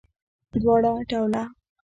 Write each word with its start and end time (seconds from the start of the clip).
دواړه 0.61 0.91
ډوله 1.09 1.43